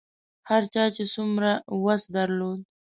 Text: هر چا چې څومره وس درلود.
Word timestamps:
هر 0.49 0.63
چا 0.73 0.83
چې 0.95 1.03
څومره 1.13 1.51
وس 1.83 2.01
درلود. 2.15 2.59